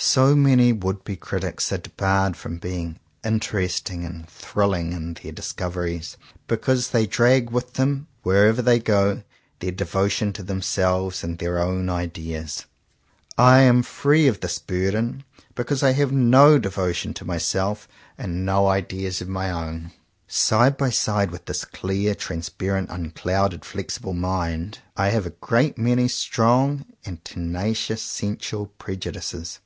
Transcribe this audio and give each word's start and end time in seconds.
So 0.00 0.36
many 0.36 0.72
would 0.72 1.02
be 1.02 1.16
critics 1.16 1.72
are 1.72 1.76
debarred 1.78 2.36
from 2.36 2.58
being 2.58 3.00
interesting 3.24 4.04
and 4.04 4.28
thrilling 4.28 4.92
in 4.92 5.14
their 5.14 5.32
discoveries, 5.32 6.16
because 6.46 6.90
they 6.90 7.04
drag 7.04 7.50
with 7.50 7.72
them, 7.72 8.06
wherever 8.22 8.62
they 8.62 8.78
go, 8.78 9.24
their 9.58 9.72
devotion 9.72 10.32
to 10.34 10.44
them 10.44 10.62
selves 10.62 11.24
and 11.24 11.36
their 11.36 11.58
own 11.58 11.90
ideas. 11.90 12.66
I 13.36 13.62
am 13.62 13.82
free 13.82 14.30
from 14.30 14.38
this 14.38 14.60
burden, 14.60 15.24
because 15.56 15.82
I 15.82 15.90
have 15.94 16.12
no 16.12 16.60
de 16.60 16.70
votion 16.70 17.12
to 17.16 17.24
myself 17.24 17.88
and 18.16 18.46
no 18.46 18.68
ideas 18.68 19.20
of 19.20 19.26
my 19.28 19.50
own. 19.50 19.90
Side 20.28 20.76
by 20.76 20.90
side 20.90 21.32
with 21.32 21.46
this 21.46 21.64
clear, 21.64 22.14
transparent, 22.14 22.88
unclouded, 22.90 23.64
flexible 23.64 24.14
mind, 24.14 24.78
I 24.96 25.08
have 25.08 25.26
a 25.26 25.30
great 25.30 25.76
many 25.76 26.06
strong 26.06 26.86
and 27.04 27.22
tenacious 27.24 28.00
sensual 28.00 28.66
pre 28.78 28.96
judices. 28.96 29.58